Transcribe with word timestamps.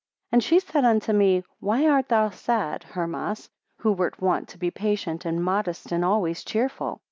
18 0.29 0.29
And 0.31 0.43
she 0.43 0.59
said 0.59 0.83
unto 0.83 1.13
me, 1.13 1.43
Why 1.59 1.87
art 1.87 2.09
thou 2.09 2.31
sad, 2.31 2.81
Hermas, 2.83 3.51
who 3.77 3.91
wert 3.91 4.19
wont 4.19 4.47
to 4.47 4.57
be 4.57 4.71
patient, 4.71 5.25
and 5.25 5.43
modest, 5.43 5.91
and 5.91 6.03
always 6.03 6.43
cheerful? 6.43 6.99